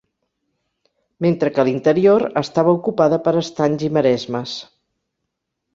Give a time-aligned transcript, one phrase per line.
[1.25, 4.57] Mentre que l'interior estava ocupada per estanys i maresmes.